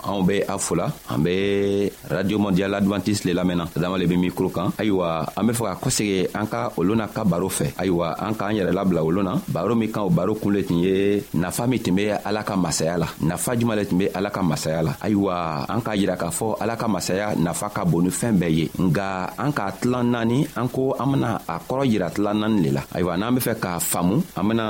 anw 0.05 0.21
be 0.29 0.35
a 0.45 0.53
fola 0.61 0.85
an 1.09 1.19
be 1.25 1.33
radio 2.09 2.37
mondial 2.37 2.75
advantiste 2.77 3.25
le 3.25 3.33
lamɛnna 3.33 3.65
adama 3.75 3.97
le 3.97 4.05
be 4.05 4.13
mikro 4.15 4.47
kan 4.53 4.67
ayiwa 4.81 5.07
an 5.37 5.43
be 5.47 5.53
fɛ 5.57 5.63
ka 5.69 5.73
kosegi 5.81 6.19
an 6.39 6.45
ka 6.45 6.61
olu 6.77 6.93
na 6.95 7.07
ka 7.09 7.23
baro 7.31 7.49
fɛ 7.57 7.73
ayiwa 7.81 8.07
an 8.25 8.33
k'an 8.37 8.53
yɛrɛ 8.57 8.71
labila 8.77 9.01
olu 9.09 9.21
na 9.25 9.33
baro 9.55 9.73
min 9.75 9.89
kan 9.93 10.03
o 10.05 10.09
baro 10.13 10.35
kun 10.37 10.53
le 10.53 10.61
tun 10.67 10.77
ye 10.85 10.93
nafa 11.33 11.65
min 11.67 11.79
tun 11.81 11.95
be 11.97 12.05
ala 12.13 12.43
ka 12.45 12.53
masaya 12.55 12.95
la 13.01 13.07
nafa 13.29 13.57
juman 13.57 13.75
le 13.79 13.83
tun 13.89 13.97
be 13.97 14.05
ala 14.17 14.29
ka 14.29 14.41
masaya 14.45 14.79
la 14.87 14.93
ayiwa 15.05 15.33
an 15.73 15.81
k'a 15.81 15.97
yira 15.97 16.15
k'a 16.21 16.29
fɔ 16.37 16.47
ala 16.61 16.75
ka 16.77 16.87
masaya 16.87 17.33
nafa 17.35 17.73
ka 17.73 17.81
bon 17.89 18.03
ni 18.05 18.09
fɛɛn 18.13 18.37
bɛɛ 18.37 18.51
ye 18.57 18.65
nga 18.85 19.33
an 19.43 19.51
k'a 19.57 19.71
tilan 19.81 20.05
naani 20.13 20.45
an 20.61 20.69
ko 20.69 20.93
an 21.01 21.09
bena 21.11 21.41
a 21.53 21.55
kɔrɔ 21.57 21.83
yira 21.91 22.07
tilan 22.13 22.37
naani 22.41 22.59
le 22.69 22.71
la 22.77 22.81
ayiwa 22.93 23.17
n'an 23.17 23.33
be 23.33 23.41
fɛ 23.41 23.53
k'a 23.63 23.73
faamu 23.81 24.21
an 24.37 24.43
bena 24.47 24.65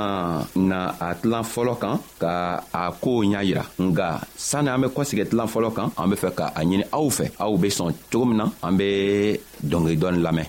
na 0.56 0.78
a 1.00 1.08
tilan 1.20 1.44
fɔlɔ 1.54 1.74
kan 1.82 1.94
ka 2.22 2.32
a 2.80 2.82
koow 3.02 3.20
ɲa 3.32 3.40
yira 3.48 3.64
nga 3.86 4.06
sanni 4.48 4.68
an 4.70 4.80
be 4.82 4.86
kɔsegɛ 4.94 5.24
tilan 5.30 5.48
fɔlɔ 5.52 5.70
kan 5.76 5.88
an 6.00 6.06
be 6.10 6.16
fɛ 6.22 6.30
ka 6.38 6.46
a 6.58 6.60
ɲini 6.64 6.84
aw 6.98 7.06
fɛ 7.18 7.24
aw 7.44 7.54
be 7.62 7.68
sɔn 7.76 7.90
cogo 8.10 8.26
min 8.28 8.36
na 8.40 8.44
an 8.66 8.72
be 8.78 8.88
dɔngeri 9.70 9.96
dɔɔni 10.00 10.18
lamɛn 10.24 10.46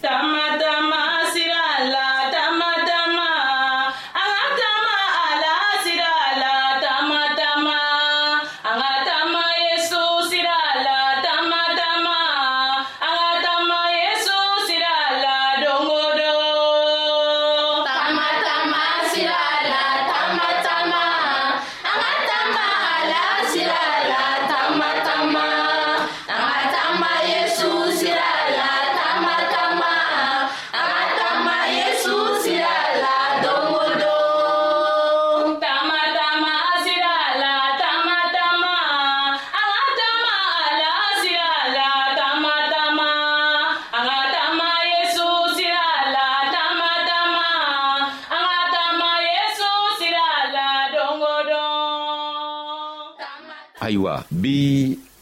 ayiwa 53.91 54.15
bi 54.41 54.55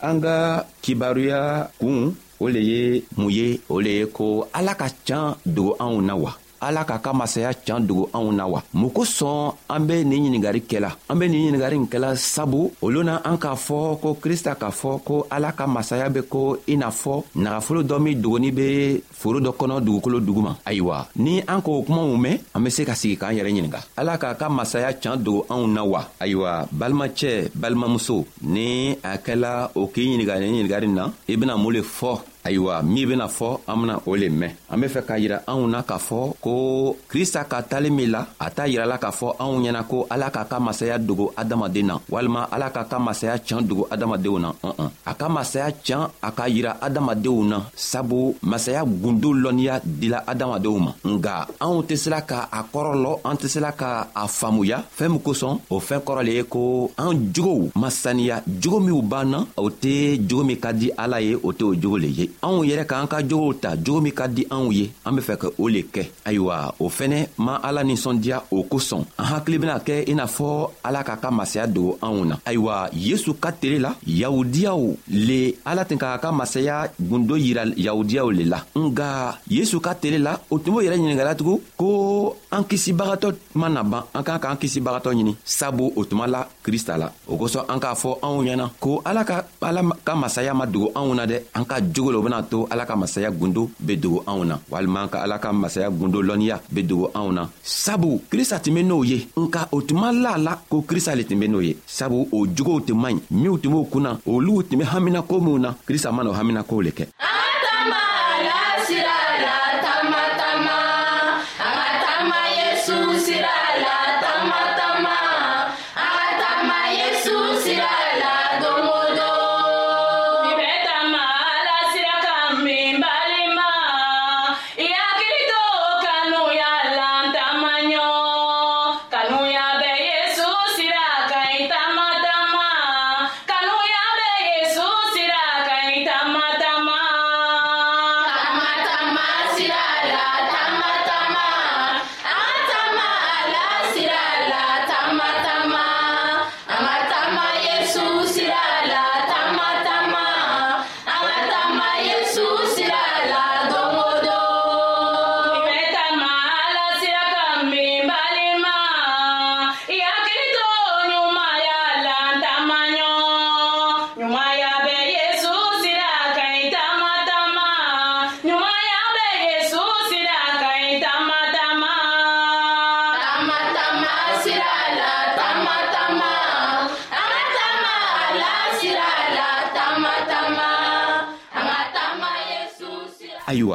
an 0.07 0.17
ka 0.25 0.37
kibaruya 0.85 1.41
kun 1.81 1.99
o 2.43 2.45
le 2.55 2.61
ye 2.71 2.81
mun 3.17 3.31
ye 3.37 3.47
o 3.73 3.75
le 3.85 3.91
ye 3.99 4.03
ko 4.17 4.25
ala 4.57 4.73
ka 4.81 4.87
can 5.07 5.27
dogo 5.55 5.73
anw 5.83 5.95
na 6.07 6.15
wa 6.23 6.31
ala 6.61 6.83
k'a 6.87 6.99
ka 7.03 7.11
masaya 7.13 7.51
can 7.53 7.87
dogo 7.87 8.05
anw 8.17 8.27
na 8.35 8.45
wa 8.51 8.59
mun 8.79 8.91
kosɔn 8.95 9.53
an 9.73 9.81
be 9.87 10.03
nin 10.03 10.23
ɲiningari 10.23 10.61
kɛla 10.69 10.89
an 11.09 11.15
be 11.19 11.25
nin 11.27 11.39
ɲiningari 11.41 11.77
nin 11.79 11.87
kɛla 11.91 12.15
sabu 12.17 12.71
olu 12.81 13.03
na 13.03 13.15
an 13.29 13.37
k'a 13.37 13.55
fɔ 13.65 13.99
ko 14.01 14.13
krista 14.21 14.51
k'a 14.59 14.71
fɔ 14.71 14.91
ko 15.07 15.15
ala 15.31 15.51
ka 15.51 15.65
masaya 15.67 16.09
be 16.09 16.21
ko 16.21 16.57
i 16.67 16.75
n'a 16.75 16.89
fɔ 16.89 17.23
nagafolo 17.43 17.81
dɔ 17.83 17.97
min 18.03 18.15
dogoni 18.21 18.51
be 18.55 19.01
foro 19.11 19.39
dɔ 19.39 19.51
kɔnɔ 19.57 19.75
dugukolo 19.85 20.19
dugu 20.19 20.41
ma 20.41 20.53
ayiwa 20.65 21.07
ni 21.17 21.41
an 21.47 21.61
k'o 21.61 21.83
kumaw 21.85 22.15
mɛn 22.17 22.37
an 22.55 22.63
be 22.63 22.69
se 22.69 22.83
ka 22.85 22.93
sigi 22.95 23.17
k'an 23.17 23.35
yɛrɛ 23.37 23.51
ɲininga 23.51 23.79
ala 23.97 24.17
k'a 24.17 24.35
ka 24.37 24.49
masaya 24.49 24.93
can 25.01 25.17
dogo 25.23 25.45
anw 25.49 25.67
na 25.69 25.83
wa 25.83 26.01
ayiwa 26.19 26.67
balimacɛ 26.71 27.51
balimamuso 27.55 28.25
ni 28.43 28.93
a 29.03 29.17
kɛla 29.17 29.71
o 29.75 29.87
k'i 29.87 30.05
ɲininga 30.07 30.35
ni 30.39 30.47
ɲiningari 30.67 30.87
na 30.89 31.11
i 31.27 31.35
bena 31.37 31.55
mun 31.57 31.73
le 31.73 31.81
fɔ 31.81 32.21
Ayo 32.49 32.71
a, 32.73 32.81
mi 32.81 33.05
vena 33.05 33.27
fo, 33.27 33.61
amna 33.67 33.99
ole 34.07 34.27
men. 34.31 34.49
Ame 34.71 34.87
fe 34.89 35.03
kajira 35.05 35.43
an 35.45 35.59
wana 35.61 35.83
ka 35.85 35.99
fo, 36.01 36.33
ko 36.41 36.97
kris 37.07 37.35
a 37.37 37.43
ka 37.45 37.61
talemi 37.61 38.07
la, 38.09 38.23
ata 38.41 38.65
jirala 38.67 38.97
ka 38.97 39.11
fo, 39.11 39.35
an 39.39 39.51
wanyana 39.53 39.83
ko, 39.87 40.07
ala 40.09 40.31
kaka 40.33 40.59
masaya 40.59 40.97
dugo 40.97 41.27
adamade 41.37 41.83
nan. 41.85 41.99
Walman, 42.09 42.47
ala 42.51 42.71
kaka 42.73 42.97
masaya 42.97 43.37
chan 43.37 43.61
dugo 43.61 43.85
adamade 43.91 44.25
ou 44.27 44.39
nan. 44.39 44.55
An 44.63 44.73
an. 44.79 44.89
Aka 45.05 45.29
masaya 45.29 45.69
chan, 45.83 46.07
aka 46.23 46.49
jira 46.49 46.73
adamade 46.81 47.27
ou 47.27 47.43
nan. 47.45 47.67
Sabou, 47.75 48.33
masaya 48.41 48.81
gundou 48.83 49.33
lon 49.33 49.59
ya, 49.67 49.77
dila 49.83 50.23
adamade 50.25 50.65
ou 50.65 50.79
man. 50.87 50.95
Nga, 51.05 51.35
an 51.61 51.75
wote 51.75 51.99
se 52.01 52.09
la 52.09 52.23
ka 52.25 52.47
akor 52.51 52.95
lo, 52.97 53.13
an 53.29 53.37
te 53.37 53.45
se 53.47 53.61
la 53.61 53.75
ka 53.83 53.91
afamou 54.15 54.63
ya, 54.65 54.81
fe 54.97 55.05
mkoson, 55.07 55.61
ou 55.69 55.79
fe 55.79 56.01
kor 56.01 56.17
aleye 56.23 56.47
ko, 56.49 56.65
an 56.97 57.13
jigo 57.29 57.53
ou, 57.61 57.69
masanya, 57.75 58.41
an 58.49 58.57
jigo 58.59 58.81
mi 58.81 58.89
ou 58.97 59.05
ban 59.05 59.29
nan, 59.35 59.45
ou 59.55 59.69
te 59.69 59.93
jigo 60.17 60.41
mi 60.49 60.57
kadi 60.57 60.89
alaye, 60.97 61.37
ou 61.37 61.53
te 61.53 61.69
ou 61.69 61.77
jigo 61.77 61.93
leyey. 62.01 62.31
anw 62.47 62.63
yɛrɛ 62.69 62.85
k'an 62.89 63.07
ka 63.11 63.19
jogow 63.29 63.53
ta 63.53 63.69
jogo 63.83 64.01
min 64.05 64.13
ka 64.13 64.27
di 64.27 64.43
anw 64.55 64.71
ye 64.71 64.85
an 65.05 65.15
be 65.15 65.21
fɛ 65.21 65.35
ka 65.37 65.47
o 65.57 65.67
le 65.67 65.81
kɛ 65.93 66.03
ayiwa 66.25 66.73
o 66.79 66.87
fɛnɛ 66.89 67.17
ma 67.37 67.59
ala 67.67 67.83
ninsɔndiya 67.83 68.43
o 68.51 68.63
kosɔn 68.63 69.03
an 69.17 69.25
hakili 69.31 69.57
bena 69.59 69.79
kɛ 69.79 70.07
i 70.11 70.13
n'a 70.13 70.25
fɔ 70.25 70.69
ala 70.83 71.03
k'a 71.03 71.17
ka 71.19 71.31
masaya 71.31 71.67
dogo 71.67 71.97
anw 72.01 72.25
na 72.25 72.35
ayiwa 72.45 72.89
yesu 72.93 73.33
ka 73.35 73.51
tele 73.51 73.79
la 73.79 73.95
yahudiyaw 74.07 74.81
le 75.09 75.39
ala 75.65 75.85
tun 75.85 75.97
k'a 75.97 76.17
ka 76.19 76.31
masaya 76.31 76.89
gundo 76.99 77.35
yira 77.35 77.63
yahudiyaw 77.75 78.29
le 78.31 78.43
la 78.45 78.63
nga 78.75 79.37
yesu 79.49 79.79
ka 79.79 79.93
tele 79.95 80.17
la 80.17 80.39
o 80.49 80.57
tun 80.59 80.71
b'o 80.75 80.81
yɛrɛ 80.81 80.95
ɲiningalatugun 80.97 81.59
ko 81.77 82.35
an 82.51 82.63
kisibagatɔ 82.63 83.33
ma 83.55 83.67
na 83.69 83.83
ban 83.83 84.03
an 84.13 84.23
k'an 84.23 84.39
k'an 84.39 84.55
kisibagatɔ 84.57 85.11
ɲini 85.11 85.35
sabu 85.43 85.91
o 85.95 86.05
tuma 86.05 86.27
la 86.27 86.47
krista 86.63 86.97
la 86.97 87.11
o 87.27 87.35
kosɔn 87.35 87.67
an 87.67 87.79
k'a 87.79 87.93
fɔ 87.95 88.19
anw 88.23 88.43
ɲɛna 88.43 88.69
ko 88.79 89.01
ala 89.05 89.23
ka 89.25 89.43
ala 89.61 89.83
ka 90.05 90.15
masaya 90.15 90.53
ma 90.53 90.65
dogo 90.65 90.91
anw 90.95 91.13
na 91.13 91.25
dɛ 91.25 91.37
an 91.55 91.65
ka 91.65 91.79
jogo 91.81 92.18
o 92.19 92.21
bena 92.21 92.43
to 92.43 92.67
ala 92.71 92.83
ka 92.85 92.95
masaya 92.99 93.31
gundo 93.31 93.71
be 93.79 93.95
dogo 93.95 94.23
anw 94.27 94.43
na 94.43 94.59
walima 94.69 95.07
ka 95.07 95.21
ala 95.23 95.39
ka 95.39 95.53
masaya 95.55 95.87
gundo 95.89 96.19
lɔnniya 96.21 96.59
be 96.71 96.81
dogo 96.83 97.07
anw 97.15 97.31
na 97.31 97.47
sabu 97.63 98.19
krista 98.29 98.59
tun 98.59 98.75
be 98.75 98.83
n'o 98.83 99.03
ye 99.07 99.27
nka 99.39 99.69
o 99.71 99.79
tuma 99.81 100.11
la 100.11 100.35
la 100.37 100.59
ko 100.69 100.83
krista 100.87 101.15
le 101.15 101.23
tun 101.23 101.39
be 101.39 101.47
n'o 101.47 101.61
ye 101.63 101.77
sabu 101.87 102.27
o 102.31 102.45
jogow 102.47 102.81
tun 102.83 102.99
man 102.99 103.15
ɲi 103.15 103.35
minw 103.35 103.57
tun 103.57 103.71
b'o 103.71 103.83
kunna 103.91 104.19
olugu 104.27 104.63
tun 104.63 104.79
be 104.79 104.83
haminako 104.85 105.39
minw 105.39 105.57
na 105.59 105.73
krista 105.87 106.11
mana 106.11 106.29
o 106.29 106.33
haminakow 106.33 106.81
le 106.83 106.91
kɛ 106.91 107.03
an 107.17 107.53
ta 107.63 107.75
ma 107.89 108.01
lasira 108.45 109.18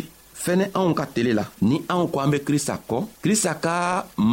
fɛnɛ 0.45 0.65
anw 0.77 0.89
ka 0.97 1.05
tele 1.13 1.31
la 1.39 1.45
ni 1.69 1.77
anw 1.93 2.03
ko 2.13 2.17
an 2.23 2.29
be 2.33 2.37
krista 2.47 2.75
kɔ 2.89 2.97
krista 3.23 3.51
ka 3.65 3.75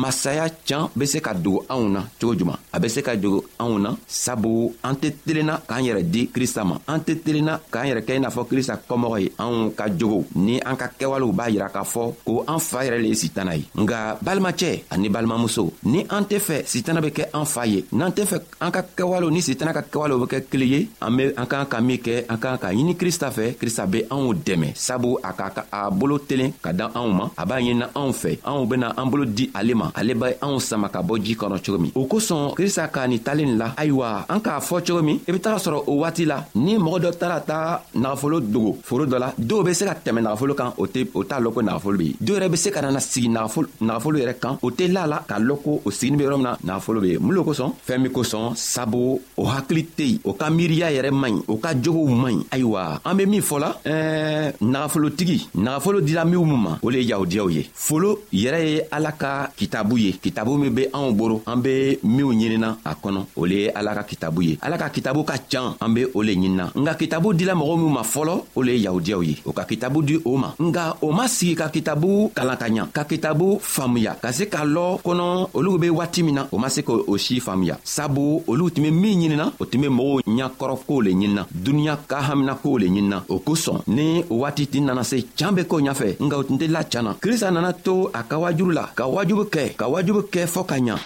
masaya 0.02 0.46
can 0.68 0.84
be 0.98 1.04
se 1.12 1.18
ka 1.26 1.32
dogo 1.44 1.60
anw 1.72 1.84
na 1.94 2.00
cogo 2.20 2.34
juman 2.38 2.58
a 2.74 2.76
be 2.82 2.88
se 2.94 3.00
ka 3.08 3.14
dogo 3.22 3.40
anw 3.62 3.74
na 3.84 3.90
sabu 4.22 4.52
an 4.88 4.94
tɛ 5.00 5.08
telenna 5.26 5.54
k'an 5.68 5.84
yɛrɛ 5.86 6.02
di 6.14 6.22
krista 6.34 6.60
ma 6.70 6.76
an 6.92 7.00
tɛ 7.06 7.12
telenna 7.24 7.54
k'an 7.72 7.86
yɛrɛ 7.88 8.02
kɛ 8.06 8.12
i 8.16 8.20
n'a 8.20 8.28
fɔ 8.36 8.42
krista 8.50 8.74
kɔmɔgɔ 8.88 9.16
ye 9.24 9.30
anw 9.44 9.56
ka 9.78 9.86
jogow 9.98 10.24
ni 10.46 10.54
an 10.68 10.76
ka 10.80 10.86
kɛwalew 10.98 11.32
b'a 11.38 11.48
yira 11.52 11.68
k'a 11.74 11.84
fɔ 11.94 12.04
ko 12.26 12.44
an 12.52 12.60
fa 12.68 12.84
yɛrɛ 12.84 12.98
le 13.04 13.08
ye 13.12 13.16
sitana 13.22 13.52
ye 13.56 13.64
nga 13.82 13.98
balimacɛ 14.24 14.70
ani 14.92 15.08
balimamuso 15.08 15.72
ni 15.92 16.00
an 16.16 16.24
tɛ 16.30 16.38
fɛ 16.46 16.56
sitana 16.72 17.00
be 17.00 17.10
kɛ 17.18 17.24
an 17.32 17.46
fa 17.54 17.62
ye 17.64 17.84
n'an 17.92 18.12
tɛ 18.16 18.22
fɛ 18.30 18.36
an 18.60 18.70
ka 18.70 18.82
kɛwalew 18.96 19.30
ni 19.32 19.40
sitana 19.40 19.72
ka 19.72 19.80
kɛwalew 19.82 20.18
be 20.22 20.26
kɛ 20.32 20.38
kelen 20.50 20.68
ye 20.74 20.80
an 21.00 21.16
be 21.16 21.24
an 21.40 21.46
k'an 21.50 21.66
ka 21.72 21.80
min 21.80 21.96
kɛ 22.06 22.24
an 22.32 22.36
k'an 22.42 22.60
ka 22.62 22.68
ɲini 22.70 22.94
krista 23.00 23.30
fɛ 23.36 23.56
krista 23.60 23.86
be 23.90 23.98
anw 24.10 24.26
dɛmɛ 24.46 24.68
sabu 24.76 25.16
a 25.28 25.32
ka 25.32 25.64
a 25.72 25.90
bolo 26.02 26.18
telen 26.28 26.50
ka 26.64 26.70
dan 26.78 26.90
anw 26.98 27.10
ma 27.18 27.24
a 27.40 27.44
b'a 27.48 27.56
ɲinina 27.62 27.86
anw 28.00 28.10
fɛ 28.20 28.30
anw 28.50 28.62
bena 28.70 28.88
an 29.00 29.06
bolo 29.10 29.24
di 29.36 29.44
ale 29.58 29.72
ma 29.80 29.86
ale 30.00 30.12
be 30.20 30.28
anw 30.46 30.56
sama 30.68 30.88
ka 30.94 31.00
bɔ 31.08 31.14
jii 31.24 31.36
kɔnɔ 31.40 31.56
cogo 31.64 31.78
min 31.82 31.92
o 32.00 32.02
kosɔn 32.10 32.42
krista 32.58 32.84
ka 32.94 33.06
nin 33.10 33.22
talen 33.26 33.52
la 33.60 33.66
ayiwa 33.82 34.08
an 34.34 34.40
k'a 34.44 34.58
fɔ 34.68 34.76
cogo 34.86 35.02
min 35.08 35.18
i 35.28 35.30
be 35.34 35.38
taga 35.44 35.58
sɔrɔ 35.64 35.78
o 35.90 35.92
waati 36.02 36.24
la 36.32 36.38
ni 36.64 36.72
mɔgɔ 36.84 36.98
dɔ 37.04 37.10
taara 37.20 37.38
ta 37.50 37.58
nagafolo 38.02 38.40
dogo 38.54 38.72
foro 38.88 39.04
dɔ 39.06 39.16
la 39.24 39.28
dɔw 39.48 39.60
be 39.66 39.72
se 39.78 39.84
ka 39.88 39.94
tɛmɛ 40.04 40.20
nagafolo 40.26 40.54
kan 40.60 40.70
o 40.82 40.84
t'a 40.86 41.36
lɔn 41.44 41.52
ko 41.54 41.60
nagafolo 41.62 41.96
be 42.00 42.06
ye 42.10 42.16
dɔw 42.26 42.34
yɛrɛ 42.38 42.48
be 42.52 42.56
se 42.64 42.68
ka 42.74 42.80
nana 42.82 43.00
sigi 43.00 43.28
nagafolo 43.28 44.16
yɛrɛ 44.18 44.34
kan 44.42 44.58
o 44.66 44.68
tɛ 44.70 44.90
la 44.92 45.04
la 45.06 45.20
k'a 45.28 45.38
lɔn 45.38 45.58
ko 45.64 45.70
o 45.86 45.90
siginin 45.90 46.18
be 46.18 46.24
yɔrɔ 46.24 46.38
min 46.40 46.46
na 46.48 46.56
nagafolo 46.66 46.98
be 47.00 47.10
ye 47.14 47.18
mun 47.18 47.34
lo 47.36 47.44
kosɔn 47.44 47.70
fɛɛn 47.86 48.02
min 48.02 48.12
kosɔn 48.16 48.56
sabu 48.56 49.20
o 49.36 49.44
hakili 49.46 49.86
tɛ 49.96 50.04
yen 50.10 50.18
o 50.24 50.32
ka 50.32 50.50
miiriya 50.50 50.90
yɛrɛ 50.98 51.10
man 51.12 51.36
ɲi 51.36 51.44
o 51.48 51.56
ka 51.62 51.70
jogow 51.82 52.08
man 52.24 52.34
ɲi 52.34 52.42
ayiwa 52.54 53.00
an 53.04 53.14
be 53.16 53.24
min 53.26 53.42
fɔla 53.42 53.68
ɛɛ 53.86 54.54
nagafolotigi 54.60 55.38
nagafolo 55.54 55.91
nafolo 55.92 56.00
dira 56.06 56.24
minw 56.24 56.44
ma 56.44 56.78
o 56.82 56.88
le 56.90 57.02
yahudiyaw 57.04 57.50
ye 57.50 57.68
folo 57.74 58.16
yɛrɛ 58.32 58.60
ye 58.64 58.80
ala 58.90 59.12
ka 59.12 59.50
kitabu 59.56 59.98
ye 59.98 60.12
kitabu 60.12 60.56
min 60.56 60.70
be 60.74 60.88
anw 60.94 61.12
boro 61.12 61.42
an 61.46 61.56
be 61.60 61.98
minw 62.04 62.32
ɲinina 62.32 62.78
a 62.84 62.94
kɔnɔ 62.94 63.24
o 63.36 63.44
le 63.46 63.54
ye 63.56 63.68
ala 63.70 63.94
ka 63.94 64.02
kitabu 64.04 64.42
ye 64.42 64.58
ala 64.62 64.78
ka 64.78 64.88
kitabu 64.90 65.22
ka 65.26 65.34
can 65.50 65.74
an 65.80 65.88
be 65.92 66.06
o 66.14 66.22
le 66.22 66.32
ɲinina 66.34 66.70
nka 66.74 66.94
kitabu 66.96 67.34
dila 67.34 67.54
mɔgɔw 67.54 67.76
minw 67.76 67.88
ma 67.92 68.02
fɔlɔ 68.02 68.40
o 68.56 68.62
le 68.62 68.70
ye 68.72 68.82
yahudiyaw 68.86 69.20
ye 69.22 69.36
o 69.44 69.52
ka 69.52 69.64
kitabu 69.64 70.02
di 70.02 70.16
o 70.24 70.36
ma 70.38 70.54
nga 70.62 70.96
o 71.02 71.12
ma 71.12 71.28
sigi 71.28 71.54
ka 71.54 71.68
kitabu 71.68 72.30
kalan 72.34 72.56
ka 72.56 72.66
ɲa 72.68 72.86
ka 72.92 73.04
kitabu 73.04 73.58
faamuya 73.60 74.16
ka 74.20 74.32
se 74.32 74.44
k'a 74.48 74.64
lɔ 74.64 74.96
kɔnɔ 75.04 75.48
olugu 75.54 75.78
be 75.78 75.90
waati 75.90 76.22
min 76.22 76.34
na 76.34 76.46
o 76.52 76.58
ma 76.58 76.68
se 76.68 76.80
k'o 76.82 77.18
si 77.18 77.38
faamuya 77.40 77.76
sabu 77.84 78.42
olu 78.46 78.70
tun 78.70 78.82
be 78.84 78.90
min 78.90 79.18
ɲinina 79.18 79.52
o 79.60 79.64
tun 79.66 79.80
be 79.82 79.88
mɔgɔw 79.88 80.22
ɲakɔrɔkow 80.26 81.02
le 81.04 81.10
ɲinina 81.12 81.46
duniɲa 81.52 81.98
ka 82.08 82.20
haminakow 82.30 82.78
le 82.80 82.86
ɲinina 82.88 83.22
o 83.28 83.38
kosɔn 83.38 83.82
ni 83.88 84.24
o 84.30 84.36
waati 84.42 84.66
tin 84.66 84.82
nana 84.86 85.04
se 85.04 85.20
can 85.36 85.52
be 85.54 85.64
ko 85.72 85.80
ɲafɛ 85.80 86.08
nka 86.24 86.36
u 86.40 86.42
tun 86.46 86.58
tɛ 86.60 86.66
lacan 86.74 87.06
krista 87.22 87.48
nana 87.50 87.72
to 87.84 87.94
a 88.18 88.20
ka 88.30 88.36
wajuru 88.42 88.72
la 88.78 88.84
ka 88.98 89.04
wajubu 89.14 89.44
kɛ 89.54 89.62
ka 89.80 89.84
wajubu 89.92 90.20
kɛ 90.32 90.40
fɔɔ 90.52 90.64
ka 90.68 90.76
ɲa 90.86 90.96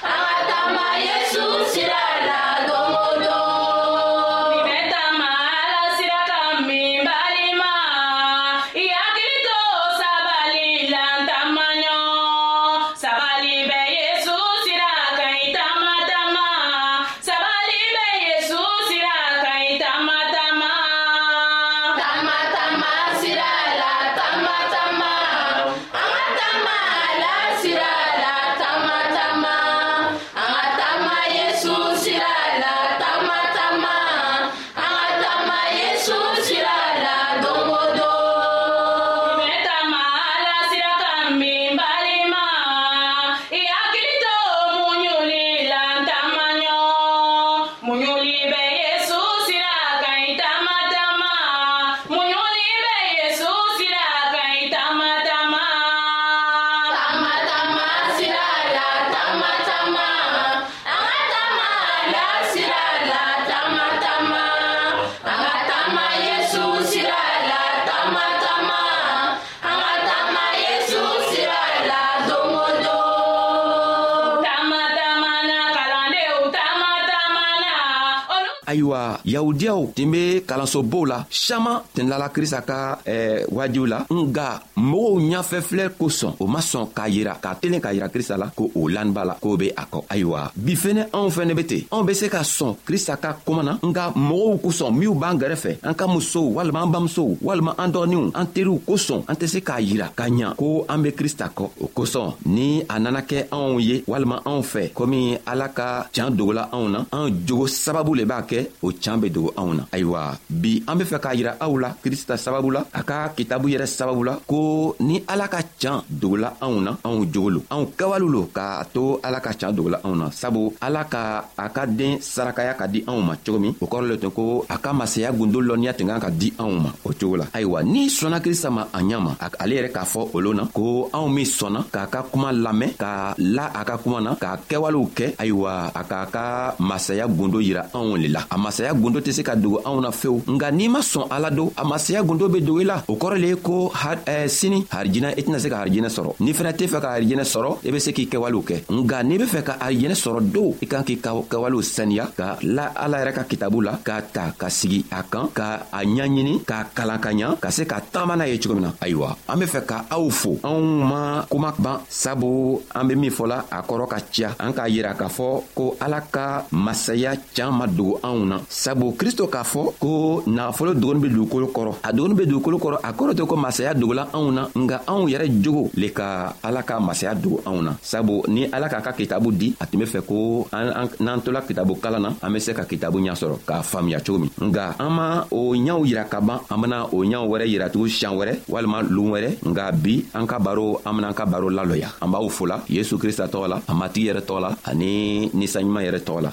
yahudiyaw 79.36 79.92
tun 79.96 80.10
be 80.14 80.22
kalansobow 80.48 81.04
la 81.04 81.18
saman 81.44 81.80
tun 81.94 82.08
lala 82.12 82.28
krista 82.34 82.60
ka 82.68 82.76
eh, 83.12 83.44
wajiw 83.56 83.86
la 83.92 83.98
nga 84.08 84.62
mɔgɔw 84.90 85.14
ɲafɛfilɛ 85.30 85.84
kosɔn 86.00 86.32
o 86.42 86.44
ma 86.54 86.60
sɔn 86.70 86.86
k'a 86.96 87.06
yira 87.14 87.34
k'a 87.42 87.54
telen 87.60 87.80
k'a 87.84 87.92
yira 87.96 88.08
krista 88.14 88.34
la 88.42 88.46
ko 88.58 88.64
o 88.80 88.88
laniba 88.94 89.22
la 89.28 89.34
k'o 89.42 89.56
be 89.60 89.68
a 89.82 89.84
kɔ 89.92 89.98
ayiwa 90.12 90.40
bi 90.64 90.72
fɛnɛ 90.82 91.02
anw 91.18 91.28
fɛnɛ 91.36 91.52
be 91.58 91.64
ten 91.70 91.82
anw 91.94 92.04
be 92.08 92.12
se 92.20 92.26
ka 92.34 92.40
sɔn 92.56 92.72
krista 92.88 93.14
ka 93.22 93.30
koman 93.46 93.64
na 93.68 93.72
nga 93.90 94.04
mɔgɔw 94.28 94.56
kosɔn 94.64 94.90
minw 95.00 95.14
b'an 95.20 95.38
gɛrɛfɛ 95.40 95.72
an 95.88 95.94
ka 95.94 96.06
musow 96.06 96.46
walima 96.56 96.80
an 96.84 96.90
bamusow 96.94 97.38
walima 97.46 97.72
an 97.82 97.88
dɔgɔninw 97.92 98.30
an 98.40 98.46
teriw 98.54 98.78
kosɔn 98.88 99.20
an 99.30 99.36
tɛ 99.36 99.46
se 99.52 99.60
k'a 99.60 99.80
yira 99.86 100.08
ka 100.16 100.24
ɲa 100.28 100.56
ko 100.56 100.86
an 100.88 101.02
be 101.02 101.10
krista 101.12 101.46
kɔ 101.56 101.64
o 101.84 101.86
kosɔn 101.94 102.34
ni 102.46 102.82
a 102.88 102.98
nana 102.98 103.20
kɛ 103.22 103.48
anw 103.50 103.80
ye 103.82 104.00
walima 104.06 104.40
anw 104.44 104.62
fɛ 104.62 104.92
komi 104.92 105.36
ala 105.46 105.68
ka 105.68 106.08
can 106.14 106.34
dogola 106.36 106.68
anw 106.72 106.88
na 106.90 107.00
an 107.12 107.30
jogo 107.46 107.66
sababu 107.66 108.14
le 108.16 108.24
b'a 108.24 108.42
kɛ 108.46 108.66
o 108.82 108.90
can 109.02 109.20
be 109.20 109.25
be 109.26 109.30
dogo 109.32 109.50
anw 109.58 109.74
na 109.74 109.82
ayiwa 109.92 110.38
bi 110.48 110.82
an 110.86 110.98
be 110.98 111.04
fɛ 111.04 111.18
k'a 111.22 111.34
yira 111.34 111.52
aw 111.60 111.72
la 111.78 111.90
krista 112.02 112.36
sababu 112.36 112.70
la 112.70 112.84
a 112.92 113.02
ka 113.02 113.28
kitabu 113.36 113.68
yɛrɛ 113.68 113.86
sababu 113.86 114.22
la 114.24 114.38
ko 114.46 114.94
ni 115.00 115.22
ala 115.26 115.48
ka 115.48 115.60
can 115.78 116.02
dogola 116.08 116.54
anw 116.62 116.76
na 116.82 116.92
anw 117.06 117.24
jogo 117.32 117.50
lo 117.56 117.60
anw 117.70 117.84
kɛwalew 117.98 118.28
lo 118.30 118.42
k'a 118.54 118.84
to 118.94 119.18
ala 119.22 119.38
ka 119.42 119.52
can 119.58 119.74
dogola 119.74 119.98
anw 120.06 120.14
na 120.14 120.26
sabu 120.30 120.72
ala 120.80 121.04
ka 121.04 121.44
a 121.56 121.66
ka 121.70 121.84
den 121.86 122.18
sarakaya 122.20 122.74
ka 122.78 122.86
di 122.86 123.02
anw 123.10 123.20
ma 123.22 123.34
cogo 123.44 123.58
min 123.60 123.74
o 123.80 123.86
kɔrɔ 123.86 124.06
le 124.10 124.16
tun 124.22 124.30
ko 124.30 124.64
a 124.68 124.76
ka 124.78 124.92
masaya 124.92 125.32
gundo 125.32 125.60
lɔnniya 125.60 125.92
tun 125.98 126.08
kan 126.10 126.20
ka 126.22 126.30
di 126.30 126.52
anw 126.62 126.74
ma 126.80 126.90
o 127.06 127.10
cogo 127.12 127.36
la 127.42 127.46
ayiwa 127.56 127.82
n'i 127.82 128.08
sɔnna 128.08 128.38
krista 128.44 128.70
ma 128.70 128.86
a 128.92 129.00
ɲa 129.02 129.18
ma 129.22 129.32
ale 129.58 129.72
yɛrɛ 129.78 129.90
k'a 129.92 130.04
fɔ 130.04 130.22
olu 130.36 130.50
na 130.54 130.64
ko 130.70 131.08
anw 131.16 131.26
min 131.30 131.46
sɔnna 131.58 131.80
k'a 131.94 132.06
ka 132.12 132.20
kuma 132.30 132.50
lamɛn 132.52 132.94
ka 133.02 133.34
la 133.38 133.66
a 133.74 133.82
ka 133.88 133.96
kuma 134.02 134.18
na 134.20 134.30
k'a 134.34 134.58
kɛwalew 134.68 135.04
kɛ 135.16 135.26
ayiwa 135.42 135.90
a 135.94 136.02
k'a 136.10 136.26
ka 136.34 136.44
masaya 136.78 137.24
gundo 137.26 137.58
yira 137.60 137.86
anw 137.96 138.16
le 138.20 138.28
la 138.34 138.42
a 138.50 138.56
masaya 138.58 138.92
gundo 138.94 139.15
gundo 139.16 139.20
tɛ 139.24 139.32
se 139.32 139.42
ka 139.42 139.54
dogo 139.56 139.80
anw 139.84 140.00
na 140.00 140.10
fewu 140.10 140.42
nka 140.46 140.70
n'i 140.72 140.88
ma 140.88 141.00
sɔn 141.00 141.26
ala 141.30 141.50
don 141.50 141.70
a 141.76 141.84
masaya 141.84 142.22
gundo 142.22 142.48
be 142.48 142.58
dogo 142.60 142.80
i 142.80 142.84
la 142.84 143.02
o 143.08 143.14
kɔrɔ 143.16 143.36
le 143.40 143.46
ye 143.48 143.56
ko 143.56 143.90
har, 143.94 144.18
eh, 144.26 144.46
sini 144.48 144.84
harijinɛ 144.90 145.34
i 145.38 145.42
tɛna 145.42 145.58
se 145.58 145.68
ka 145.68 145.76
harijinɛ 145.84 146.08
sɔrɔ 146.08 146.34
n'i 146.40 146.52
fɛnɛ 146.52 146.72
tɛ 146.76 146.86
fɛ 146.88 147.00
ka 147.00 147.08
harijinɛ 147.16 147.44
sɔrɔ 147.44 147.70
i 147.86 147.90
be 147.90 147.98
se 147.98 148.12
k'i 148.12 148.26
kɛwalew 148.28 148.62
kɛ 148.62 148.76
nga 148.90 149.22
n'i 149.22 149.38
be 149.38 149.44
fɛ 149.44 149.62
ka 149.62 149.74
harijinɛ 149.80 150.14
sɔrɔ 150.14 150.40
don 150.52 150.74
i 150.82 150.86
kan 150.86 151.02
k'i 151.04 151.18
ka 151.20 151.32
kɛwalew 151.34 151.82
saniya 151.82 152.28
ka 152.36 152.56
la 152.62 152.92
ala 152.94 153.18
yɛrɛ 153.20 153.32
ka 153.34 153.42
kitabu 153.44 153.80
la 153.82 153.96
k'a 154.04 154.22
ta 154.32 154.50
ka 154.58 154.68
sigi 154.68 155.04
a 155.10 155.22
kan 155.22 155.48
ka 155.52 155.86
a 155.92 156.00
ɲaɲini 156.04 156.64
k'a 156.66 156.90
kalan 156.94 157.18
ka 157.18 157.30
ɲa 157.30 157.58
ka 157.60 157.70
se 157.70 157.84
ka 157.84 158.00
tagama 158.12 158.36
n'a 158.36 158.46
ye 158.48 158.58
cogo 158.58 158.74
min 158.74 158.82
na 158.84 158.92
ayiwa 159.00 159.34
an 159.48 159.56
be 159.58 159.66
fɛ 159.66 159.80
ka 159.86 160.04
aw 160.10 160.28
fo 160.30 160.58
anw 160.62 160.80
ma 161.10 161.42
kuma 161.48 161.72
ban 161.78 162.00
sabu 162.08 162.80
an 162.94 163.04
be 163.08 163.14
min 163.14 163.30
fɔla 163.30 163.64
a 163.70 163.82
kɔrɔ 163.82 164.08
ka 164.08 164.18
ciya 164.32 164.50
an 164.58 164.72
k'a 164.74 164.88
yira 164.90 165.12
k'a 165.16 165.28
fɔ 165.30 165.48
ko 165.74 165.96
ala 166.00 166.20
ka 166.30 166.66
masaya 166.72 167.32
caaman 167.54 167.88
dogo 167.96 168.18
anw 168.22 168.44
na 168.46 168.56
sabu 168.68 168.95
sabu 168.96 169.12
kristo 169.12 169.44
k'a 169.46 169.60
fɔ 169.62 169.92
ko 170.00 170.08
nagafolo 170.48 170.94
dogoni 170.96 171.20
be 171.28 171.28
dugukolo 171.28 171.68
kɔrɔ 171.68 171.92
a 172.02 172.12
dogoni 172.16 172.34
be 172.34 172.46
dugukolo 172.48 172.78
kɔrɔ 172.80 172.96
a 173.04 173.12
kɔrɔ 173.12 173.32
tɛ 173.36 173.42
ko 173.46 173.54
masaya 173.60 173.92
dogola 173.92 174.24
anw 174.32 174.48
na 174.56 174.62
nga 174.72 175.02
anw 175.06 175.28
yɛrɛ 175.28 175.52
jogo 175.62 175.90
le 175.92 176.08
ka 176.16 176.54
ala 176.64 176.80
ka 176.82 176.96
masaya 176.98 177.34
dogo 177.34 177.60
anw 177.68 177.82
na 177.82 177.92
sabu 178.00 178.40
ni 178.48 178.64
ala 178.72 178.88
k'a 178.88 179.02
ka 179.04 179.12
kitabu 179.12 179.52
di 179.52 179.74
a 179.78 179.84
tun 179.84 180.00
be 180.00 180.06
fɛ 180.06 180.24
ko 180.26 180.66
n'an 180.72 181.42
tola 181.44 181.60
kitabu 181.60 182.00
kalan 182.00 182.22
na 182.22 182.30
an 182.40 182.48
be 182.54 182.58
se 182.58 182.72
ka 182.72 182.84
kitabu 182.88 183.20
ɲa 183.20 183.36
sɔrɔ 183.36 183.58
k'a 183.68 183.82
faamuya 183.82 184.24
cogo 184.24 184.38
min 184.40 184.50
nga 184.72 184.96
an 184.98 185.10
ma 185.12 185.44
o 185.50 185.74
ɲaw 185.76 186.00
yira 186.08 186.24
ka 186.26 186.40
ban 186.40 186.60
an 186.70 186.80
bena 186.80 187.04
o 187.12 187.20
ɲaw 187.20 187.44
wɛrɛ 187.52 187.66
yiratugu 187.68 188.08
siɲan 188.08 188.32
wɛrɛ 188.32 188.52
walima 188.66 189.02
loon 189.10 189.28
wɛrɛ 189.36 189.50
nga 189.68 189.92
bi 189.92 190.24
an 190.32 190.46
ka 190.48 190.56
baro 190.58 191.02
an 191.04 191.12
benaan 191.20 191.34
ka 191.36 191.44
baro 191.44 191.68
lalɔya 191.68 192.16
an 192.22 192.32
b'aw 192.32 192.48
fola 192.50 192.80
yesu 192.88 193.18
krista 193.18 193.44
tɔgɔ 193.46 193.68
la 193.68 193.76
a 193.76 193.92
matigi 193.92 194.32
yɛrɛ 194.32 194.40
tɔgɔ 194.40 194.60
la 194.64 194.70
ani 194.88 195.50
ninsanɲuman 195.52 196.02
yɛrɛ 196.08 196.20
tɔgɔ 196.24 196.40
la 196.42 196.52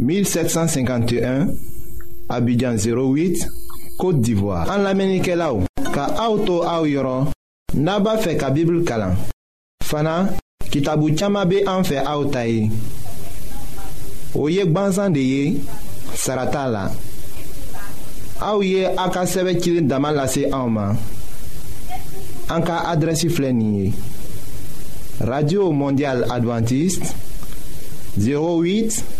1751 0.00 1.48
Abidjan 2.28 2.74
08 2.74 3.46
Kote 3.98 4.20
d'Ivoire 4.22 4.64
An 4.72 4.80
la 4.86 4.94
menike 4.96 5.36
la 5.36 5.50
ou 5.52 5.66
Ka 5.92 6.06
aoutou 6.24 6.64
aou 6.64 6.88
yoron 6.88 7.28
Naba 7.76 8.16
fe 8.22 8.32
ka 8.40 8.48
bibl 8.54 8.80
kalan 8.88 9.12
Fana 9.84 10.14
kitabu 10.72 11.12
tchama 11.12 11.44
be 11.44 11.60
an 11.68 11.84
fe 11.84 12.00
aoutaye 12.00 12.70
O 14.38 14.48
yek 14.48 14.72
banzan 14.72 15.12
de 15.14 15.20
ye 15.20 15.44
Sarata 16.16 16.64
la 16.72 16.86
Aou 18.40 18.64
ye 18.64 18.88
aka 18.96 19.26
seve 19.28 19.58
kilin 19.60 19.90
daman 19.90 20.16
lase 20.16 20.46
aouman 20.48 20.96
An 22.50 22.64
ka 22.64 22.80
adresi 22.88 23.28
flenye 23.28 23.90
Radio 25.20 25.68
Mondial 25.76 26.24
Adventiste 26.32 27.12
08 28.16 29.19